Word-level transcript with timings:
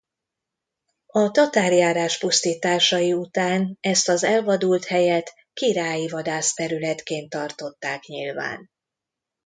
A 1.07 1.31
tatárjárás 1.31 2.17
pusztításai 2.17 3.13
után 3.13 3.77
ezt 3.79 4.09
az 4.09 4.23
elvadult 4.23 4.85
helyet 4.85 5.33
királyi 5.53 6.07
vadászterületként 6.07 7.29
tartották 7.29 8.05
nyilván. 8.05 8.69